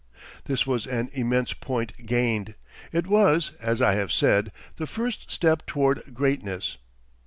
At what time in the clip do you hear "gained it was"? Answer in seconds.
2.07-3.51